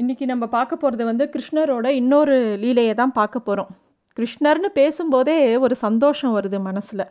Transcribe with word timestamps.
இன்றைக்கி 0.00 0.24
நம்ம 0.30 0.44
பார்க்க 0.46 0.74
போகிறது 0.76 1.04
வந்து 1.04 1.24
கிருஷ்ணரோட 1.32 1.86
இன்னொரு 2.00 2.34
லீலையை 2.62 2.92
தான் 2.94 3.14
பார்க்க 3.16 3.38
போகிறோம் 3.40 3.70
கிருஷ்ணர்னு 4.16 4.68
பேசும்போதே 4.78 5.36
ஒரு 5.56 5.74
சந்தோஷம் 5.74 6.34
வருது 6.36 6.58
மனசில். 6.66 7.04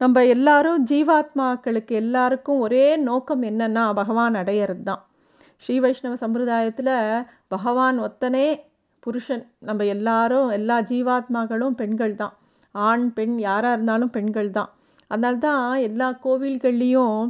நம்ம 0.00 0.24
எல்லாரும் 0.24 0.84
ஜீவாத்மாக்களுக்கு 0.90 1.94
எல்லாருக்கும் 2.02 2.60
ஒரே 2.60 2.84
நோக்கம் 3.08 3.42
என்னென்னா 3.42 3.84
பகவான் 4.00 4.38
அடையிறது 4.42 4.82
தான். 4.82 5.02
ஸ்ரீ 5.62 5.76
வைஷ்ணவ 5.80 6.20
சம்பிரதாயத்தில் 6.24 6.94
பகவான் 7.48 7.98
ஒத்தனே 8.00 8.46
புருஷன். 9.00 9.44
நம்ம 9.58 9.86
எல்லாரும் 9.96 10.48
எல்லா 10.58 10.78
ஜீவாத்மாக்களும் 10.92 11.78
பெண்கள் 11.82 12.14
தான். 12.14 12.34
ஆண் 12.74 13.12
பெண் 13.12 13.36
யாராக 13.48 13.76
இருந்தாலும் 13.76 14.10
பெண்கள் 14.10 14.50
தான். 14.50 14.72
அதனால்தான் 15.10 15.64
எல்லா 15.90 16.10
கோவில்கள்லேயும் 16.24 17.20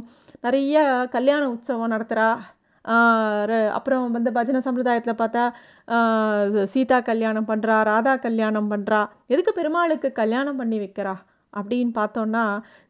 நிறைய 0.41 0.75
கல்யாண 1.11 1.43
உற்சவம் 1.49 1.93
நடத்துகிறா 1.95 2.31
அப்புறம் 3.69 4.11
வந்து 4.11 4.31
பஜனை 4.31 4.61
சம்பிரதாயத்தில் 4.61 5.21
பார்த்தா 5.21 5.43
சீதா 6.63 6.99
கல்யாணம் 7.01 7.47
பண்ணுறா 7.47 7.75
ராதா 7.83 8.15
கல்யாணம் 8.15 8.71
பண்ணுறா 8.71 9.01
எதுக்கு 9.27 9.53
பெருமாளுக்கு 9.53 10.11
கல்யாணம் 10.11 10.55
பண்ணி 10.55 10.79
வைக்கிறா 10.79 11.15
அப்படின்னு 11.53 11.91
பார்த்தோன்னா 11.99 12.43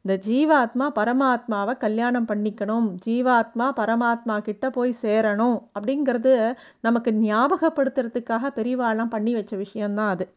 இந்த 0.05 0.13
ஜீவாத்மா 0.27 0.88
பரமாத்மாவை 0.99 1.77
கல்யாணம் 1.77 2.27
பண்ணிக்கணும் 2.27 2.88
ஜீவாத்மா 3.05 3.67
பரமாத்மா 3.79 4.38
கிட்ட 4.39 4.70
போய் 4.70 4.93
சேரணும் 5.01 5.57
அப்படிங்கிறது 5.75 6.34
நமக்கு 6.81 7.12
ஞாபகப்படுத்துறதுக்காக 7.12 8.51
பெரியவாள்லாம் 8.59 9.13
பண்ணி 9.15 9.34
வச்ச 9.34 9.55
விஷயந்தான் 9.55 10.09
அது. 10.09 10.27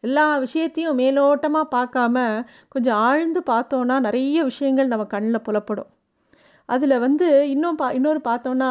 எல்லா 0.00 0.26
விஷயத்தையும் 0.38 0.98
மேலோட்டமாக 0.98 1.72
பார்க்காம 1.76 2.44
கொஞ்சம் 2.68 2.98
ஆழ்ந்து 3.06 3.42
பார்த்தோன்னா 3.46 4.00
நிறைய 4.00 4.42
விஷயங்கள் 4.44 4.86
நம்ம 4.86 5.04
கண்ணில் 5.04 5.46
புலப்படும். 5.46 5.90
அதில் 6.74 7.02
வந்து 7.04 7.26
இன்னும் 7.54 7.78
பா 7.80 7.86
இன்னொரு 7.98 8.20
பார்த்தோன்னா 8.28 8.70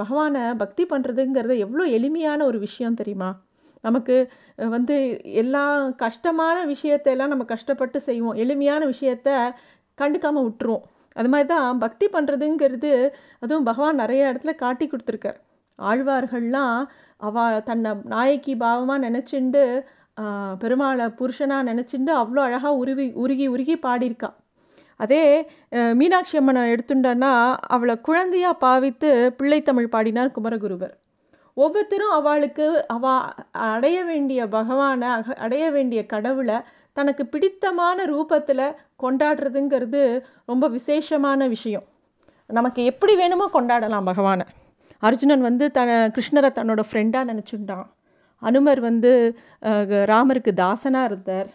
பகவானை 0.00 0.42
பக்தி 0.62 0.84
பண்ணுறதுங்கிறது 0.92 1.54
எவ்வளோ 1.64 1.84
எளிமையான 1.98 2.40
ஒரு 2.50 2.58
விஷயம் 2.66 2.98
தெரியுமா? 3.00 3.30
நமக்கு 3.86 4.16
வந்து 4.74 4.96
எல்லா 5.42 5.64
கஷ்டமான 6.04 6.56
விஷயத்தையெல்லாம் 6.72 7.32
நம்ம 7.32 7.44
கஷ்டப்பட்டு 7.54 7.98
செய்வோம். 8.08 8.36
எளிமையான 8.44 8.82
விஷயத்த 8.92 9.28
கண்டுக்காமல் 9.98 10.46
விட்டுருவோம். 10.48 10.84
அது 11.16 11.30
மாதிரி 11.32 11.48
தான் 11.54 11.80
பக்தி 11.84 12.06
பண்ணுறதுங்கிறது 12.16 12.92
அதுவும் 13.42 13.68
பகவான் 13.70 14.00
நிறைய 14.02 14.30
இடத்துல 14.30 14.52
காட்டி 14.64 14.86
கொடுத்துருக்கார். 14.92 15.38
ஆழ்வார்கள்லாம் 15.78 16.78
அவ 17.28 17.36
தன்னை 17.70 17.90
நாயக்கி 18.14 18.54
பாவமாக 18.64 19.04
நினச்சிண்டு 19.06 19.64
பெருமாளை 20.62 21.06
புருஷனாக 21.18 21.68
நினச்சிண்டு 21.70 22.12
அவ்வளோ 22.22 22.40
அழகாக 22.48 22.74
உருவி 22.82 23.06
உருகி 23.24 23.46
உருகி 23.54 23.76
பாடியிருக்கா. 23.86 24.30
அதே 25.04 25.22
மீனாட்சி 25.98 26.36
அம்மனை 26.40 26.62
எடுத்துட்டோன்னா 26.72 27.32
அவளை 27.74 27.94
குழந்தையாக 28.08 28.60
பாவித்து 28.64 29.08
பிள்ளைத்தமிழ் 29.38 29.92
பாடினார் 29.94 30.34
குமரகுருவர். 30.36 30.94
ஒவ்வொருத்தரும் 31.56 32.14
அவளுக்கு 32.18 32.66
அவ 32.94 33.06
அடைய 33.72 33.98
வேண்டிய 34.10 34.40
பகவானை 34.58 35.10
அடைய 35.46 35.64
வேண்டிய 35.76 36.00
கடவுளை 36.12 36.58
தனக்கு 36.98 37.22
பிடித்தமான 37.34 38.04
ரூபத்தில் 38.12 38.66
கொண்டாடுறதுங்கிறது 39.02 40.02
ரொம்ப 40.50 40.64
விசேஷமான 40.76 41.46
விஷயம். 41.54 41.86
நமக்கு 42.58 42.80
எப்படி 42.90 43.14
வேணுமோ 43.20 43.46
கொண்டாடலாம் 43.56 44.08
பகவானை. 44.10 44.46
அர்ஜுனன் 45.08 45.44
வந்து 45.48 45.64
த 45.76 45.80
கிருஷ்ணரை 46.16 46.50
தன்னோட 46.58 46.80
ஃப்ரெண்டாக 46.88 47.30
நினச்சுட்டான் 47.30 47.86
அனுமர் 48.42 48.80
வந்து 48.88 49.12
ராமருக்கு 50.10 50.52
தாசனாக 50.60 51.08
இருந்தார். 51.10 51.48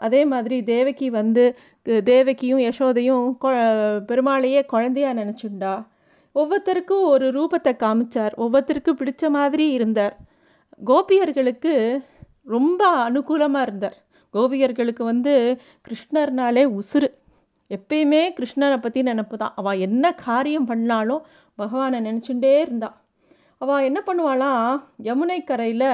அதே 0.00 0.20
மாதிரி 0.32 0.56
தேவகி 0.70 1.08
வந்து 1.18 1.42
தேவகியும் 1.86 2.62
யசோதையும் 2.68 3.26
பெருமாளையே 4.10 4.60
குழந்தையாக 4.72 5.18
நினச்சுண்டா. 5.20 5.72
ஒவ்வொருத்தருக்கும் 6.34 7.06
ஒரு 7.14 7.26
ரூபத்தை 7.38 7.72
காமிச்சார். 7.84 8.34
ஒவ்வொருத்தருக்கும் 8.36 9.00
பிடிச்ச 9.00 9.30
மாதிரி 9.30 9.66
இருந்தார். 9.70 10.14
கோபியர்களுக்கு 10.84 11.74
ரொம்ப 12.54 12.82
அனுகூலமாக 13.08 13.66
இருந்தார். 13.68 13.96
கோபியர்களுக்கு 14.34 15.02
வந்து 15.12 15.34
கிருஷ்ணர்னாலே 15.86 16.64
உசுறு. 16.78 17.08
எப்பயுமே 17.70 18.22
கிருஷ்ணரை 18.38 18.78
பற்றி 18.80 19.02
நினப்பு 19.02 19.36
தான். 19.42 19.54
அவள் 19.56 19.82
என்ன 19.86 20.14
காரியம் 20.26 20.68
பண்ணாலும் 20.70 21.22
பகவானை 21.58 21.98
நினச்சுட்டே 22.08 22.52
இருந்தா. 22.60 22.90
அவள் 23.58 23.86
என்ன 23.88 23.98
பண்ணுவாளாம் 24.06 24.70
யமுனை 25.08 25.38
கரையில் 25.44 25.90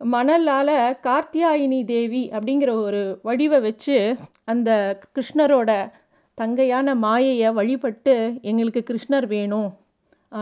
மணலால் 0.00 0.74
கார்த்தியாயினி 1.02 1.84
தேவி 1.84 2.30
அப்படிங்கிற 2.30 2.70
ஒரு 2.82 3.20
வடிவை 3.22 3.60
வச்சு 3.60 3.96
அந்த 4.44 4.70
கிருஷ்ணரோட 5.14 5.70
தங்கையான 6.38 6.94
மாயையை 6.94 7.52
வழிபட்டு 7.52 8.14
எங்களுக்கு 8.42 8.82
கிருஷ்ணர் 8.82 9.26
வேணும் 9.26 9.68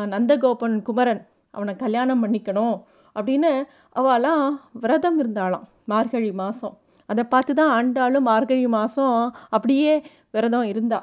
நந்தகோபன் 0.08 0.82
குமரன் 0.82 1.22
அவனை 1.50 1.76
கல்யாணம் 1.76 2.22
பண்ணிக்கணும் 2.24 2.76
அப்படின்னு 3.16 3.52
அவளாம் 3.96 4.46
விரதம் 4.72 5.18
இருந்தாளாம் 5.18 5.66
மார்கழி 5.84 6.32
மாதம் 6.32 6.76
அதை 7.08 7.24
பார்த்து 7.24 7.54
தான் 7.54 7.72
ஆண்டாலும் 7.76 8.28
மார்கழி 8.28 8.66
மாதம் 8.66 9.18
அப்படியே 9.50 9.92
விரதம் 10.30 10.62
இருந்தா. 10.62 11.00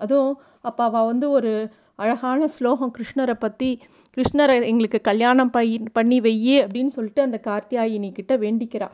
அதுவும் 0.00 0.32
அப்போ 0.60 0.84
அவள் 0.84 1.04
வந்து 1.04 1.30
ஒரு 1.30 1.52
அழகான 1.98 2.46
ஸ்லோகம் 2.46 2.92
கிருஷ்ணரை 2.96 3.34
பற்றி 3.34 3.68
கிருஷ்ணரை 4.16 4.54
எங்களுக்கு 4.62 5.00
கல்யாணம் 5.00 5.50
பை 5.50 5.66
பண்ணி 5.92 6.20
வெய்யே 6.20 6.56
அப்படின்னு 6.64 6.92
சொல்லிட்டு 6.96 7.22
அந்த 7.22 7.40
கார்த்தியாயினி 7.44 8.12
கிட்ட 8.12 8.36
வேண்டிக்கிறா. 8.36 8.88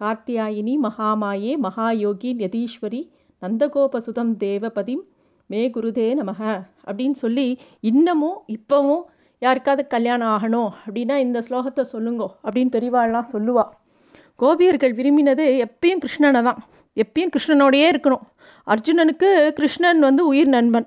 கார்த்தியாயினி 0.00 0.74
மகாமாயே 0.82 1.52
மகாயோகி 1.62 2.30
யதீஸ்வரி 2.44 3.02
நந்தகோபசுதம் 3.42 4.32
தேவபதிம் 4.44 5.02
மே 5.46 5.62
குருதே 5.70 6.08
நமக 6.20 6.40
அப்படின்னு 6.86 7.16
சொல்லி 7.22 7.46
இன்னமும் 7.80 8.38
இப்போவும் 8.56 9.02
யாருக்காவது 9.38 9.86
கல்யாணம் 9.86 10.28
ஆகணும் 10.28 10.70
அப்படின்னா 10.86 11.16
இந்த 11.16 11.38
ஸ்லோகத்தை 11.48 11.84
சொல்லுங்கோ 11.92 12.28
அப்படின்னு 12.44 12.72
பெரியவாள்லாம் 12.76 13.30
சொல்லுவா. 13.32 13.64
கோபியர்கள் 14.36 14.94
விரும்பினது 14.94 15.44
எப்பயும் 15.66 16.02
கிருஷ்ணனை 16.04 16.42
தான். 16.42 16.60
எப்பயும் 16.96 17.32
கிருஷ்ணனோடையே 17.34 17.86
இருக்கணும். 17.92 18.24
அர்ஜுனனுக்கு 18.66 19.50
கிருஷ்ணன் 19.50 20.00
வந்து 20.00 20.26
உயிர் 20.26 20.48
நண்பன். 20.48 20.86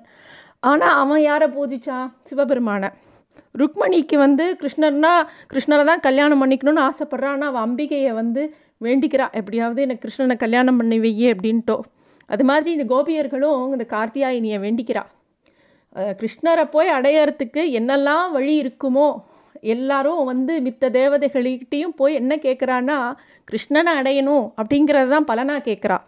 ஆனால் 0.62 0.98
அவன் 1.02 1.22
யாரை 1.28 1.48
பூஜிச்சான் 1.56 2.06
சிவபெருமானை. 2.28 2.88
ருக்மணிக்கு 3.60 4.16
வந்து 4.26 4.44
கிருஷ்ணர்னா 4.60 5.12
கிருஷ்ணரை 5.50 5.84
தான் 5.90 6.04
கல்யாணம் 6.06 6.40
பண்ணிக்கணும்னு 6.42 6.82
ஆசைப்பட்றான் 6.88 7.34
ஆனால் 7.36 7.50
அவன் 7.52 7.64
அம்பிகையை 7.66 8.12
வந்து 8.20 8.42
வேண்டிக்கிறா. 8.86 9.26
எப்படியாவது 9.40 9.84
எனக்கு 9.86 10.04
கிருஷ்ணனை 10.04 10.36
கல்யாணம் 10.44 10.78
பண்ணி 10.80 10.98
வையே 11.04 11.28
அப்படின்ட்டோ. 11.34 11.76
அது 12.30 12.44
மாதிரி 12.50 12.70
இந்த 12.76 12.86
கோபியர்களும் 12.94 13.60
இந்த 13.76 13.86
கார்த்தியாயினியை 13.94 14.58
வேண்டிக்கிறா. 14.64 15.04
கிருஷ்ணரை 16.20 16.64
போய் 16.74 16.88
அடையறதுக்கு 16.96 17.62
என்னெல்லாம் 17.78 18.26
வழி 18.36 18.54
இருக்குமோ 18.62 19.08
எல்லாரும் 19.74 20.22
வந்து 20.30 20.52
மித்த 20.66 20.90
தேவதைகள்கிட்டையும் 20.96 21.94
போய் 22.00 22.18
என்ன 22.20 22.32
கேட்குறான்னா 22.46 22.98
கிருஷ்ணனை 23.48 23.92
அடையணும் 24.00 24.44
அப்படிங்கிறது 24.60 25.10
தான் 25.14 25.28
பலனாக 25.30 25.66
கேட்குறா 25.68 25.98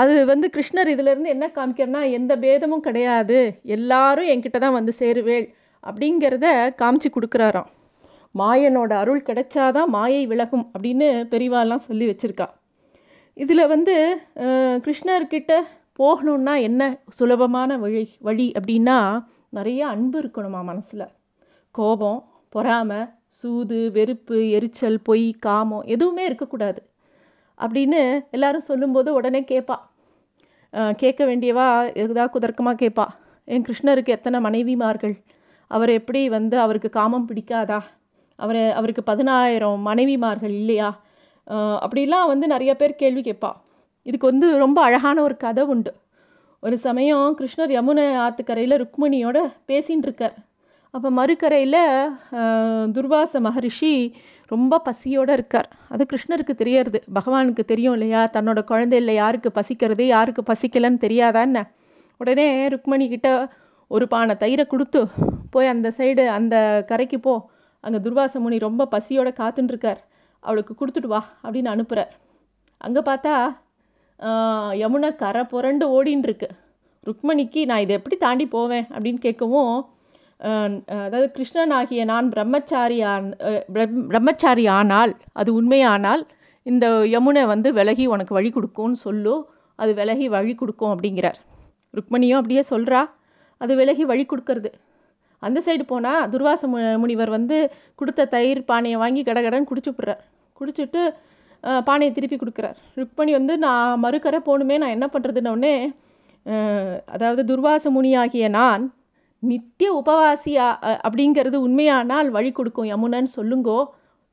அது 0.00 0.14
வந்து 0.30 0.46
கிருஷ்ணர் 0.54 0.90
இதிலேருந்து 0.94 1.32
என்ன 1.34 1.46
காமிக்கிறனா 1.56 2.00
எந்த 2.18 2.32
பேதமும் 2.44 2.84
கிடையாது 2.86 3.38
எல்லாரும் 3.76 4.28
என்கிட்ட 4.32 4.58
தான் 4.64 4.76
வந்து 4.78 4.92
சேருவேள் 5.00 5.46
அப்படிங்கிறத 5.84 6.46
காமிச்சு 6.80 7.08
கொடுக்குறாராம். 7.16 7.68
மாயனோட 8.34 8.92
அருள் 9.02 9.26
கிடைச்சாதான் 9.28 9.90
மாயை 9.96 10.22
விலகும் 10.32 10.64
அப்படின்னு 10.74 11.08
பெரிவாலாம் 11.32 11.86
சொல்லி 11.88 12.06
வச்சுருக்கா. 12.10 12.46
இதில் 13.36 13.70
வந்து 13.74 13.94
கிருஷ்ணர்கிட்ட 14.84 15.52
போகணுன்னா 15.98 16.54
என்ன 16.68 16.82
சுலபமான 17.18 17.78
வழி 17.84 18.04
வழி 18.28 18.46
அப்படின்னா 18.58 18.98
நிறைய 19.58 19.80
அன்பு 19.94 20.16
இருக்கணுமா 20.22 20.60
மனசில். 20.70 21.06
கோபம் 21.74 22.20
பொறாமை 22.54 23.00
சூது 23.38 23.80
வெறுப்பு 23.96 24.38
எரிச்சல் 24.58 25.00
பொய் 25.08 25.26
காமம் 25.46 25.88
எதுவுமே 25.94 26.22
இருக்கக்கூடாது. 26.28 26.80
அப்படின்னு 27.64 28.00
எல்லாரும் 28.30 28.68
சொல்லும்போது 28.70 29.08
உடனே 29.18 29.40
கேட்பா 29.50 29.76
கேட்க 31.02 31.20
வேண்டியவா? 31.28 31.68
எதா 32.02 32.24
குதர்க்கமாக 32.34 32.76
கேட்பா 32.82 33.06
என் 33.48 33.64
கிருஷ்ணருக்கு 33.68 34.14
எத்தனை 34.16 34.38
மனைவிமார்கள்? 34.46 35.14
அவர் 35.70 35.90
எப்படி 35.98 36.20
வந்து 36.36 36.56
அவருக்கு 36.64 36.90
காமம் 36.98 37.28
பிடிக்காதா? 37.28 37.78
அவரை 38.38 38.64
அவருக்கு 38.78 39.02
பதினாயிரம் 39.02 39.86
மனைவிமார்கள் 39.86 40.54
இல்லையா? 40.60 40.90
அப்படிலாம் 41.84 42.30
வந்து 42.32 42.46
நிறைய 42.46 42.72
பேர் 42.76 43.00
கேள்வி 43.02 43.22
கேட்பா. 43.28 43.50
இதுக்கு 44.06 44.30
வந்து 44.32 44.48
ரொம்ப 44.64 44.78
அழகான 44.82 45.16
ஒரு 45.22 45.36
கதை 45.36 45.64
உண்டு. 45.74 45.92
ஒரு 46.62 46.76
சமயம் 46.84 47.26
கிருஷ்ணர் 47.38 47.72
யமுனை 47.76 48.04
ஆற்றுக்கரையில் 48.24 48.80
ருக்மிணியோட 48.82 49.38
பேசின்னு 49.68 50.06
இருக்கார் 50.08 50.36
அப்போ 50.94 51.08
மறுக்கரையில் 51.10 51.82
துர்வாச 52.94 53.40
மகரிஷி 53.46 53.92
ரொம்ப 54.50 54.74
பசியோடு 54.88 55.32
இருக்கார். 55.32 55.68
அது 55.92 56.02
கிருஷ்ணருக்கு 56.12 56.54
தெரியறது. 56.62 56.98
பகவானுக்கு 57.16 57.64
தெரியும் 57.72 57.96
இல்லையா? 57.96 58.20
தன்னோட 58.36 58.60
குழந்தையில் 58.64 59.12
யாருக்கு 59.22 59.50
பசிக்கிறது 59.58 60.04
யாருக்கு 60.06 60.42
பசிக்கலைன்னு 60.50 61.04
தெரியாதா 61.06 61.40
என்ன? 61.48 61.60
உடனே 62.20 62.46
ருக்மணி 62.74 63.06
கிட்ட 63.08 63.28
ஒரு 63.90 64.04
பானை 64.08 64.34
தயிரை 64.40 64.64
கொடுத்து 64.66 65.00
போய் 65.50 65.72
அந்த 65.72 65.88
சைடு 65.98 66.24
அந்த 66.38 66.54
கரைக்கு 66.88 67.18
போ. 67.26 67.34
அங்கே 67.84 67.98
துர்வாச 68.04 68.40
முனி 68.44 68.56
ரொம்ப 68.68 68.86
பசியோடு 68.94 69.30
காத்துட்டுருக்கார் 69.40 70.00
அவளுக்கு 70.42 70.72
கொடுத்துட்டு 70.80 71.10
வா 71.12 71.20
அப்படின்னு 71.44 71.70
அனுப்புகிறார் 71.74 72.12
அங்கே 72.86 73.00
பார்த்தா 73.08 73.34
யமுனை 74.82 75.10
கரை 75.22 75.42
புரண்டு 75.52 75.84
ஓடின்னு 75.96 76.26
இருக்கு. 76.28 76.48
ருக்மணிக்கு 77.06 77.60
நான் 77.66 77.82
இதை 77.84 77.94
எப்படி 77.98 78.16
தாண்டி 78.16 78.46
போவேன்? 78.56 78.86
அப்படின்னு 78.94 79.20
கேட்கவும் 79.26 79.72
அதாவது 80.40 81.30
கிருஷ்ணன் 81.30 81.70
ஆகிய 81.70 82.04
நான் 82.04 82.30
பிரம்மச்சாரி 82.30 83.02
ஆன் 83.02 83.28
பிரம்மச்சாரி 84.08 84.66
ஆனால் 84.68 85.16
அது 85.32 85.54
உண்மையானால் 85.54 86.26
இந்த 86.66 86.86
யமுனை 86.88 87.46
வந்து 87.46 87.72
விலகி 87.72 88.06
உனக்கு 88.06 88.34
வழி 88.34 88.50
கொடுக்கும்னு 88.50 88.94
சொல்லு 88.94 89.34
அது 89.76 89.94
விலகி 89.94 90.28
வழி 90.28 90.54
கொடுக்கும் 90.54 90.92
அப்படிங்கிறார். 90.94 91.38
ருக்மணியும் 91.94 92.40
அப்படியே 92.40 92.62
சொல்கிறா 92.70 93.00
அது 93.60 93.76
விலகி 93.76 94.04
வழி 94.04 94.26
கொடுக்கறது. 94.26 94.70
அந்த 95.38 95.62
சைடு 95.66 95.82
போனால் 95.82 96.28
துர்வாச 96.30 96.62
மு- 96.66 96.98
முனிவர் 96.98 97.30
வந்து 97.30 97.56
கொடுத்த 97.94 98.26
தயிர் 98.26 98.64
பானையை 98.64 98.98
வாங்கி 98.98 99.22
கடகடன்னு 99.22 99.70
குடிச்சுப்புடுறார் 99.70 100.22
குடிச்சிட்டு 100.60 101.02
பானையை 101.86 102.14
திருப்பி 102.14 102.36
கொடுக்குறார். 102.36 102.76
ருக்மணி 102.96 103.32
வந்து 103.32 103.58
நான் 103.58 103.98
மறுக்கரை 103.98 104.40
போகணுமே 104.46 104.78
நான் 104.78 104.90
என்ன 104.90 105.06
பண்ணுறதுன்னொடனே 105.06 105.74
அதாவது 107.06 107.42
துர்வாச 107.44 107.90
முனியாகிய 107.90 108.48
நான் 108.48 108.84
நித்திய 109.42 109.88
உபவாசியா 110.00 110.66
அப்படிங்கிறது 111.06 111.56
உண்மையானால் 111.66 112.28
வழி 112.36 112.50
கொடுக்கும் 112.58 112.88
யமுனன்னு 112.92 113.30
சொல்லுங்கோ 113.38 113.78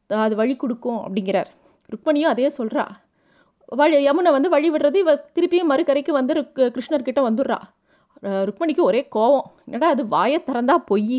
அது 0.09 0.35
வழி 0.41 0.55
கொடுக்கும் 0.61 0.99
அப்படிங்கிறார். 1.05 1.49
ருக்மணியும் 1.91 2.31
அதே 2.33 2.47
சொல்கிறா 2.59 2.85
வழி 3.79 3.95
யமுனை 4.07 4.31
வந்து 4.35 4.49
வழி 4.55 4.67
விடுறது 4.73 4.97
இவ 5.03 5.13
திருப்பியும் 5.35 5.71
மறுக்கரைக்கு 5.71 6.11
வந்து 6.17 6.33
ருக் 6.37 6.59
கிருஷ்ணர்கிட்ட 6.75 7.21
வந்துடுறா. 7.27 7.59
ருக்மணிக்கு 8.47 8.83
ஒரே 8.89 9.01
கோவம். 9.15 9.47
என்னடா 9.67 9.87
அது 9.95 10.03
வாயை 10.13 10.39
திறந்தா 10.49 10.75
பொய். 10.89 11.17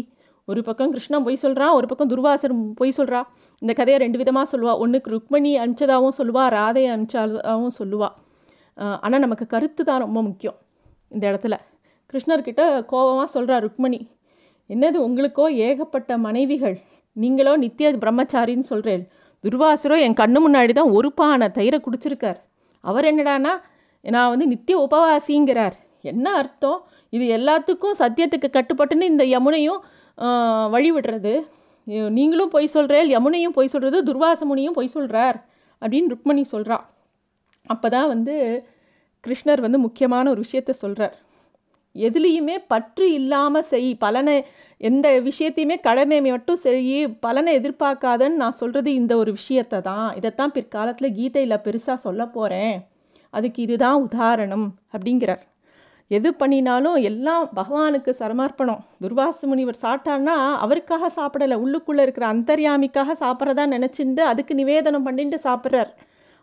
ஒரு 0.49 0.61
பக்கம் 0.67 0.93
கிருஷ்ணன் 0.95 1.25
பொய் 1.27 1.43
சொல்கிறான் 1.45 1.73
ஒரு 1.79 1.87
பக்கம் 1.91 2.11
துர்வாசர் 2.13 2.55
பொய் 2.81 2.97
சொல்கிறா 2.99 3.21
இந்த 3.63 3.73
கதையை 3.79 3.99
ரெண்டு 4.05 4.19
விதமாக 4.21 4.47
சொல்லுவாள் 4.53 4.81
ஒன்றுக்கு 4.85 5.13
ருக்மணி 5.15 5.53
அனுப்பிச்சதாகவும் 5.63 6.17
சொல்லுவாள் 6.19 6.51
ராதையை 6.57 6.91
அனுப்பிச்சதாகவும் 6.95 7.75
சொல்லுவா. 7.81 8.09
ஆனால் 9.05 9.25
நமக்கு 9.25 9.47
கருத்து 9.55 9.83
தான் 9.91 10.03
ரொம்ப 10.05 10.19
முக்கியம் 10.29 10.59
இந்த 11.15 11.25
இடத்துல. 11.31 11.57
கிருஷ்ணர்கிட்ட 12.11 12.63
கோபமாக 12.91 13.29
சொல்கிறார் 13.35 13.65
ருக்மணி. 13.67 14.01
என்னது 14.71 14.99
உங்களுக்கோ 15.07 15.47
ஏகப்பட்ட 15.69 16.11
மனைவிகள்? 16.27 16.77
நீங்களோ 17.17 17.53
நித்திய 17.65 17.89
பிரம்மச்சாரின்னு 18.03 18.71
சொல்கிறேன் 18.73 19.05
துர்வாசுரோ 19.45 19.97
என் 20.05 20.19
கண்ணு 20.21 20.39
முன்னாடி 20.45 20.73
தான் 20.79 20.93
ஒரு 20.99 21.09
பானை 21.19 21.47
தயிரை 21.59 21.79
குடிச்சிருக்கார். 21.87 22.39
அவர் 22.85 23.09
என்னடானா 23.11 23.53
நான் 24.05 24.33
வந்து 24.33 24.47
நித்திய 24.53 24.77
உபவாசிங்கிறார். 24.87 25.77
என்ன 26.13 26.27
அர்த்தம்? 26.41 26.81
இது 27.13 27.25
எல்லாத்துக்கும் 27.37 27.99
சத்தியத்துக்கு 28.01 28.49
கட்டுப்பட்டுன்னு 28.57 29.11
இந்த 29.13 29.25
யமுனையும் 29.35 29.81
வழி 30.75 30.91
விடுறது 30.97 31.35
நீங்களும் 32.19 32.53
பொய் 32.55 32.75
சொல்கிறேன் 32.75 33.07
யமுனையும் 33.15 33.55
பொய் 33.57 33.73
சொல்கிறது 33.73 33.99
துர்வாச 34.09 34.41
முனியும் 34.51 34.77
பொய் 34.79 34.95
சொல்கிறார் 34.95 35.39
அப்படின்னு 35.83 36.11
ருக்மணி 36.15 36.43
சொல்கிறா 36.55 36.79
அப்போ 37.73 37.89
தான் 37.97 38.09
வந்து 38.15 38.35
கிருஷ்ணர் 39.25 39.65
வந்து 39.67 39.79
முக்கியமான 39.85 40.31
ஒரு 40.33 40.41
விஷயத்த 40.45 40.75
சொல்கிறார் 40.83 41.15
எதுலேயுமே 42.07 42.57
பற்று 42.69 43.07
இல்லாமல் 43.13 43.67
செய் 43.71 43.91
பலனை 44.05 44.37
எந்த 44.77 45.07
விஷயத்தையுமே 45.29 45.77
கடமை 45.81 46.19
மட்டும் 46.27 46.61
செய் 46.65 46.97
பலனை 47.21 47.53
எதிர்பார்க்காதன்னு 47.59 48.41
நான் 48.43 48.59
சொல்கிறது 48.61 48.91
இந்த 48.95 49.13
ஒரு 49.17 49.33
விஷயத்தை 49.33 49.81
தான். 49.81 50.09
இதைத்தான் 50.15 50.55
பிற்காலத்தில் 50.57 51.17
கீதையில் 51.19 51.65
பெருசாக 51.67 51.99
சொல்ல 52.07 52.27
போகிறேன் 52.27 52.77
அதுக்கு 53.31 53.61
இதுதான் 53.63 54.03
உதாரணம் 54.07 54.67
அப்படிங்கிறார். 54.95 55.45
எது 56.11 56.29
பண்ணினாலும் 56.41 56.99
எல்லாம் 57.11 57.45
பகவானுக்கு 57.55 58.11
சரமார்ப்பணம். 58.19 58.83
துர்வாசு 59.03 59.47
முனிவர் 59.51 59.83
சாப்பிட்டான்னா 59.85 60.37
அவருக்காக 60.65 61.11
சாப்பிடலை. 61.19 61.57
உள்ளுக்குள்ளே 61.65 62.03
இருக்கிற 62.07 62.27
அந்தர்யாமிக்காக 62.35 63.17
சாப்பிட்றதா 63.25 63.65
நினச்சிண்டு 63.77 64.23
அதுக்கு 64.33 64.55
நிவேதனம் 64.55 65.07
பண்ணிட்டு 65.09 65.39
சாப்பிட்றார். 65.49 65.91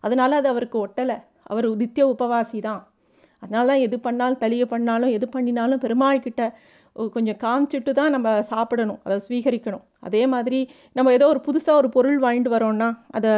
அதனால் 0.04 0.40
அது 0.40 0.50
அவருக்கு 0.54 0.78
ஒட்டலை. 0.86 1.18
அவர் 1.44 1.68
நித்திய 1.84 2.04
உபவாசி 2.08 2.60
தான் 2.68 2.82
அதனால 3.44 3.64
தான் 3.72 3.84
எது 3.88 3.98
பண்ணாலும் 4.06 4.42
தளிய 4.44 4.66
பண்ணாலும் 4.74 5.14
எது 5.18 5.28
பண்ணினாலும் 5.36 5.82
பெருமாள் 5.86 6.24
கிட்ட 6.26 6.42
கொஞ்சம் 7.16 7.38
காமிச்சிட்டு 7.44 7.92
தான் 8.00 8.14
நம்ம 8.16 8.28
சாப்பிடணும் 8.52 9.00
அதை 9.06 9.16
ஸ்வீகரிக்கணும். 9.26 9.84
அதே 10.08 10.22
மாதிரி 10.34 10.60
நம்ம 10.98 11.12
ஏதோ 11.18 11.28
ஒரு 11.34 11.42
புதுசாக 11.48 11.80
ஒரு 11.82 11.90
பொருள் 11.96 12.20
வாங்கிட்டு 12.26 12.52
வரோம்னா 12.56 12.90
அதை 13.18 13.32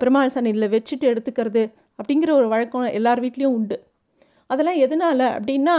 பெருமாள் 0.00 0.32
சன்னிதியில் 0.36 0.72
வச்சுட்டு 0.76 1.06
எடுத்துக்கிறது 1.12 1.62
அப்படிங்கிற 1.98 2.30
ஒரு 2.40 2.46
வழக்கம் 2.54 2.94
எல்லார் 2.98 3.22
வீட்லேயும் 3.24 3.56
உண்டு. 3.58 3.76
அதெல்லாம் 4.50 4.80
எதனால் 4.84 5.26
அப்படின்னா 5.36 5.76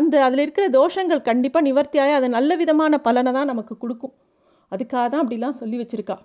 அந்த 0.00 0.14
அதில் 0.26 0.42
இருக்கிற 0.44 0.64
தோஷங்கள் 0.76 1.26
கண்டிப்பாக 1.30 1.66
நிவர்த்தியாகி 1.68 2.12
அது 2.18 2.28
நல்ல 2.36 2.52
விதமான 2.62 2.98
பலனை 3.06 3.32
தான் 3.38 3.50
நமக்கு 3.52 3.74
கொடுக்கும். 3.82 4.14
அதுக்காக 4.72 5.04
தான் 5.12 5.22
அப்படிலாம் 5.24 5.58
சொல்லி 5.60 5.76
வச்சுருக்கா. 5.80 6.16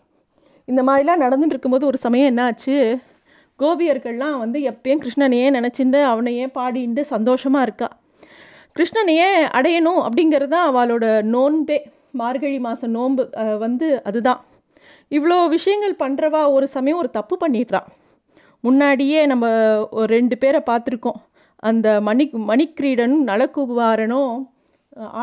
இந்த 0.68 0.82
மாதிரிலாம் 0.88 1.24
நடந்துட்டு 1.26 1.56
இருக்கும்போது 1.56 1.86
ஒரு 1.92 2.00
சமயம் 2.06 2.30
என்னாச்சு 2.32 2.76
கோபியர்கள்லாம் 3.62 4.38
வந்து 4.44 4.60
எப்பயும் 4.72 5.02
கிருஷ்ணனையே 5.04 5.48
நினச்சிண்டு 5.58 6.00
அவனையே 6.12 6.46
பாடிண்டு 6.58 7.02
சந்தோஷமாக 7.14 7.66
இருக்கா. 7.68 7.90
கிருஷ்ணனையே 8.78 9.30
அடையணும் 9.58 10.02
அப்படிங்கிறது 10.08 10.54
தான் 10.56 10.68
அவளோட 10.72 11.06
நோன்பே. 11.36 11.80
மார்கழி 12.20 12.60
மாதம் 12.68 12.94
நோன்பு 12.98 13.24
வந்து 13.64 13.88
அதுதான். 14.10 14.42
இவ்வளோ 15.18 15.38
விஷயங்கள் 15.56 15.96
பண்ணுறவா 16.04 16.42
ஒரு 16.56 16.68
சமயம் 16.76 17.02
ஒரு 17.04 17.10
தப்பு 17.18 17.36
பண்ணிடுறா. 17.44 17.82
முன்னாடியே 18.66 19.20
நம்ம 19.32 19.46
ஒரு 20.00 20.10
ரெண்டு 20.18 20.36
பேரை 20.42 20.62
பார்த்துருக்கோம். 20.70 21.20
அந்த 21.70 21.88
மணி 22.08 22.26
மணிக்கிரீடனும் 22.52 23.26
நலக்குவாரனும் 23.32 24.34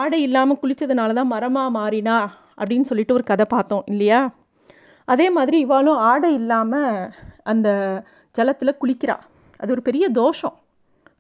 ஆடை 0.01 0.19
இல்லாமல் 0.27 0.59
குளித்ததுனால 0.63 1.15
தான் 1.19 1.33
மரமாக 1.35 1.75
மாறினா 1.79 2.17
அப்படின்னு 2.61 2.89
சொல்லிட்டு 2.91 3.17
ஒரு 3.19 3.25
கதை 3.31 3.47
பார்த்தோம் 3.55 3.87
இல்லையா? 3.93 4.21
அதே 5.09 5.27
மாதிரி 5.37 5.57
இவாளும் 5.65 6.03
ஆடை 6.11 6.31
இல்லாமல் 6.41 6.93
அந்த 7.53 7.69
ஜலத்தில் 8.39 8.79
குளிக்கிறா. 8.81 9.17
அது 9.61 9.71
ஒரு 9.71 9.83
பெரிய 9.83 10.09
தோஷம். 10.09 10.57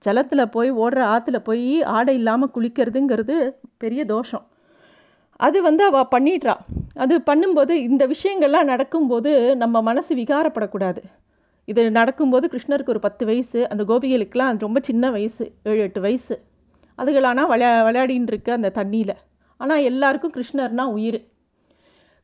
ஜலத்தில் 0.04 0.52
போய் 0.54 0.70
ஓடுற 0.72 1.00
ஆற்றுல 1.14 1.38
போய் 1.38 1.82
ஆடை 1.82 2.14
இல்லாமல் 2.14 2.52
குளிக்கிறதுங்கிறது 2.54 3.36
பெரிய 3.78 4.04
தோஷம். 4.04 4.44
அது 5.40 5.58
வந்து 5.62 5.82
அவள் 5.84 6.12
பண்ணிடுறா. 6.14 6.54
அது 6.94 7.14
பண்ணும்போது 7.30 7.70
இந்த 7.70 8.02
விஷயங்கள்லாம் 8.06 8.70
நடக்கும்போது 8.72 9.30
நம்ம 9.56 9.82
மனசு 9.82 10.12
விகாரப்படக்கூடாது. 10.14 11.00
இது 11.64 11.90
நடக்கும்போது 11.90 12.46
கிருஷ்ணருக்கு 12.52 12.92
ஒரு 12.94 13.00
பத்து 13.00 13.24
வயசு 13.26 13.68
அந்த 13.68 13.82
கோபிகளுக்கெலாம் 13.84 14.50
அது 14.52 14.66
ரொம்ப 14.66 14.80
சின்ன 14.82 15.10
வயசு 15.10 15.44
ஏழு 15.62 15.80
எட்டு 15.80 16.00
வயசு. 16.00 16.34
அதுகளானால் 16.98 17.50
விளையா 17.52 17.72
விளையாடின்னு 17.88 18.32
இருக்கு 18.32 18.52
அந்த 18.52 18.72
தண்ணியில். 18.74 19.16
ஆனால் 19.60 19.82
எல்லாருக்கும் 19.82 20.34
கிருஷ்ணர்னா 20.36 20.84
உயிர். 20.96 21.18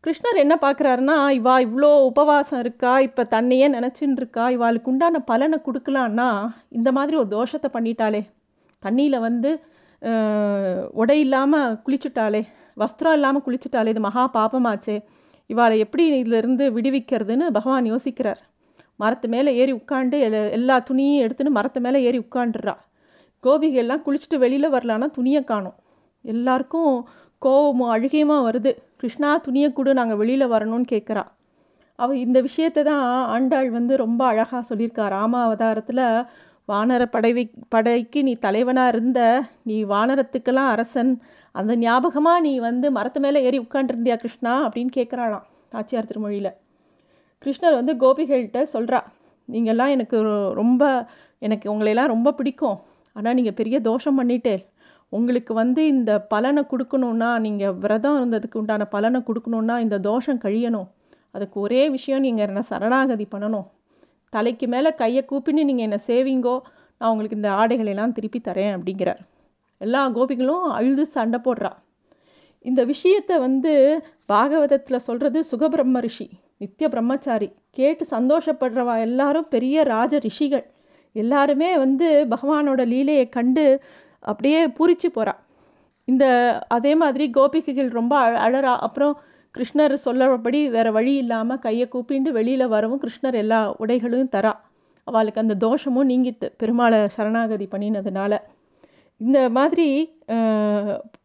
கிருஷ்ணர் 0.05 0.39
என்ன 0.43 0.55
பார்க்குறாருன்னா 0.63 1.17
இவா 1.39 1.53
இவ்வளோ 1.65 1.89
உபவாசம் 2.09 2.61
இருக்கா 2.63 2.93
இப்போ 3.07 3.23
தன்னையே 3.35 3.67
நினச்சின்னு 3.75 4.19
இருக்கா 4.21 4.45
இவாளுக்கு 4.55 4.91
உண்டான 4.93 5.21
பலனை 5.29 5.59
கொடுக்கலான்னா 5.67 6.27
இந்த 6.77 6.89
மாதிரி 6.97 7.17
ஒரு 7.21 7.29
தோஷத்தை 7.37 7.69
பண்ணிட்டாளே. 7.77 8.23
தண்ணியில் 8.83 9.25
வந்து 9.27 9.51
உடை 11.03 11.19
இல்லாமல் 11.25 11.77
குளிச்சுட்டாளே 11.85 12.43
வஸ்திரம் 12.83 13.17
இல்லாமல் 13.19 13.45
குளிச்சுட்டாளே 13.47 13.93
இது 13.95 14.03
மகா 14.09 14.25
பாபமாச்சே. 14.39 14.97
இவாளை 15.51 15.77
எப்படி 15.85 16.05
இதிலிருந்து 16.23 16.65
விடுவிக்கிறதுன்னு 16.77 17.47
பகவான் 17.59 17.91
யோசிக்கிறார். 17.93 18.41
மரத்து 19.01 19.27
மேலே 19.35 19.51
ஏறி 19.61 19.73
உட்காந்து 19.81 20.19
எல்லா 20.59 20.77
துணியும் 20.89 21.23
எடுத்துன்னு 21.27 21.57
மரத்து 21.59 21.81
மேலே 21.87 21.99
ஏறி 22.09 22.19
உட்காண்டுறா 22.27 22.75
கோபிகையெல்லாம் 23.45 24.03
குளிச்சுட்டு 24.07 24.37
வெளியில் 24.45 24.75
வரலான்னா 24.77 25.07
துணியை 25.19 25.43
காணும். 25.53 25.77
எல்லாருக்கும் 26.25 26.95
கோவமும் 27.43 27.93
அழுகையுமா 27.95 28.37
வருது. 28.49 28.73
கிருஷ்ணா 29.03 29.37
துணியை 29.37 29.73
கூட 29.73 29.93
நாங்கள் 29.93 30.17
வெளியில் 30.17 30.51
வரணும்னு 30.51 30.85
கேட்குறா. 30.93 31.23
அவள் 31.95 32.17
இந்த 32.17 32.41
விஷயத்தை 32.41 32.83
தான் 32.83 33.27
ஆண்டாள் 33.27 33.71
வந்து 33.71 33.97
ரொம்ப 33.97 34.27
அழகாக 34.27 34.75
சொல்லியிருக்கா. 34.75 35.09
ராம 35.09 35.43
அவதாரத்தில் 35.43 36.27
வானர 36.69 37.05
படைவை 37.05 37.51
படைக்கு 37.69 38.23
நீ 38.23 38.35
தலைவனாக 38.35 38.89
இருந்த 38.89 39.45
நீ 39.63 39.85
வானரத்துக்கெல்லாம் 39.85 40.69
அரசன். 40.69 41.21
அந்த 41.53 41.77
ஞாபகமாக 41.77 42.41
நீ 42.41 42.59
வந்து 42.59 42.91
மரத்து 42.91 43.21
மேலே 43.21 43.43
ஏறி 43.43 43.61
உட்காண்டிருந்தியா 43.61 44.17
கிருஷ்ணா? 44.17 44.69
அப்படின்னு 44.69 44.89
கேட்குறாளாம் 44.97 45.43
ஆச்சியார் 45.73 46.07
திருமொழியில். 46.07 46.53
கிருஷ்ணர் 47.45 47.75
வந்து 47.75 47.95
கோபிகள்கிட்ட 47.95 48.65
சொல்கிறா 48.73 49.01
நீங்கள்லாம் 49.53 49.91
எனக்கு 49.91 50.25
ரொ- 50.25 50.53
ரொம்ப 50.53 51.07
எனக்கு 51.39 51.73
உங்களையெல்லாம் 51.73 52.07
ரொம்ப 52.07 52.33
பிடிக்கும். 52.33 52.79
ஆனால் 53.13 53.35
நீங்கள் 53.35 53.53
பெரிய 53.53 53.81
தோஷம் 53.81 54.23
பண்ணிட்டே 54.23 54.65
உங்களுக்கு 55.17 55.53
வந்து 55.55 55.81
இந்த 55.95 56.13
பலனை 56.33 56.63
கொடுக்கணுன்னா 56.73 57.31
நீங்கள் 57.47 57.77
விரதம் 57.83 58.17
இருந்ததுக்கு 58.19 58.61
உண்டான 58.61 58.85
பலனை 58.95 59.21
கொடுக்கணுன்னா 59.29 59.75
இந்த 59.85 59.97
தோஷம் 60.09 60.43
கழியணும். 60.45 60.89
அதுக்கு 61.37 61.57
ஒரே 61.61 61.83
விஷயம் 61.97 62.25
நீங்கள் 62.27 62.47
என்ன 62.49 62.63
சரணாகதி 62.71 63.27
பண்ணணும். 63.35 63.67
தலைக்கு 64.33 64.67
மேலே 64.75 64.91
கையை 65.03 65.23
கூப்பின்னு 65.31 65.67
நீங்கள் 65.69 65.87
என்னை 65.89 65.99
சேவிங்கோ 66.07 66.57
நான் 67.01 67.11
உங்களுக்கு 67.13 67.39
இந்த 67.41 67.51
ஆடைகளெல்லாம் 67.61 68.15
திருப்பி 68.17 68.41
தரேன் 68.49 68.75
அப்படிங்கிறார். 68.77 69.21
எல்லா 69.81 70.03
கோபிகளும் 70.17 70.67
அழுது 70.79 71.05
சண்டை 71.17 71.39
போடுறா. 71.47 71.73
இந்த 72.65 72.81
விஷயத்தை 72.93 73.37
வந்து 73.47 73.73
பாகவதத்தில் 74.33 75.05
சொல்கிறது 75.07 75.39
சுகபிரம்ம 75.51 76.01
ரிஷி 76.07 76.27
நித்திய 76.63 76.89
பிரம்மச்சாரி. 76.95 77.49
கேட்டு 77.79 78.05
சந்தோஷப்படுறவா 78.17 78.95
எல்லாரும் 79.07 79.49
பெரிய 79.55 79.83
ராஜ 79.95 80.19
ரிஷிகள். 80.27 80.65
எல்லாருமே 81.13 81.71
வந்து 81.85 82.09
பகவானோட 82.33 82.83
லீலையை 82.93 83.27
கண்டு 83.39 83.65
அப்படியே 84.31 84.61
பூரிச்சு 84.79 85.09
போகிறா 85.17 85.35
இந்த 86.09 86.25
அதே 86.77 86.93
மாதிரி 87.03 87.25
கோபிகைகள் 87.37 87.91
ரொம்ப 87.99 88.15
அழ 88.25 88.35
அழறா 88.47 88.73
அப்புறம் 88.87 89.15
கிருஷ்ணர் 89.55 89.95
சொல்லபடி 90.05 90.61
வேறு 90.75 90.91
வழி 90.97 91.13
இல்லாமல் 91.23 91.61
கையை 91.65 91.87
கூப்பிண்டு 91.95 92.31
வெளியில் 92.39 92.73
வரவும் 92.75 93.03
கிருஷ்ணர் 93.03 93.37
எல்லா 93.43 93.61
உடைகளையும் 93.83 94.33
தரா. 94.37 94.53
அவளுக்கு 95.07 95.43
அந்த 95.43 95.55
தோஷமும் 95.65 96.09
நீங்கித்து 96.11 96.47
பெருமாளை 96.61 96.99
சரணாகதி 97.17 97.67
பண்ணினதுனால. 97.75 98.33
இந்த 99.21 99.39
மாதிரி 99.57 99.89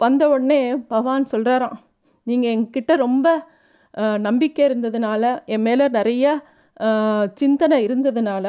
வந்த 0.03 0.23
உடனே 0.33 0.61
பவான் 0.93 1.25
சொல்கிறாராம் 1.31 1.77
நீங்கள் 2.27 2.53
என்கிட்ட 2.55 2.95
ரொம்ப 3.05 3.27
நம்பிக்கை 4.27 4.63
இருந்ததுனால 4.69 5.23
என் 5.53 5.65
மேலே 5.67 5.85
நிறைய 5.97 6.25
சிந்தனை 7.41 7.77
இருந்ததுனால 7.87 8.45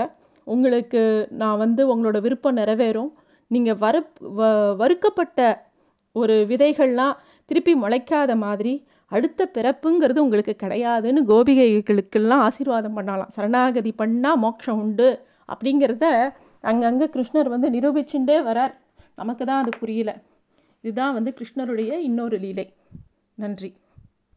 உங்களுக்கு 0.46 1.02
நான் 1.42 1.60
வந்து 1.64 1.82
உங்களோட 1.92 2.18
விருப்பம் 2.26 2.58
நிறைவேறும். 2.60 3.10
நீங்கள் 3.50 3.78
வறு 3.78 4.00
வ 4.38 4.48
வறுக்கப்பட்ட 4.76 5.40
ஒரு 6.12 6.34
விதைகள்லாம் 6.48 7.16
திருப்பி 7.44 7.74
முளைக்காத 7.74 8.32
மாதிரி 8.36 8.72
அடுத்த 9.12 9.50
பிறப்புங்கிறது 9.54 10.18
உங்களுக்கு 10.18 10.54
கிடையாதுன்னு 10.62 11.20
கோபிகைகளுக்கெல்லாம் 11.30 12.42
ஆசீர்வாதம் 12.48 12.96
பண்ணலாம். 12.98 13.30
சரணாகதி 13.36 13.92
பண்ணால் 13.98 14.42
மோட்சம் 14.44 14.80
உண்டு 14.80 15.08
அப்படிங்கிறத 15.48 16.06
அங்கங்கே 16.64 17.06
கிருஷ்ணர் 17.06 17.48
வந்து 17.48 17.68
நிரூபிச்சுட்டே 17.70 18.36
வரார். 18.48 18.74
நமக்கு 19.14 19.44
தான் 19.46 19.62
அது 19.62 19.72
புரியல. 19.78 20.10
இதுதான் 20.84 21.14
வந்து 21.14 21.30
கிருஷ்ணருடைய 21.38 21.92
இன்னொரு 22.08 22.36
லீலை. 22.38 22.66
நன்றி. 23.38 23.70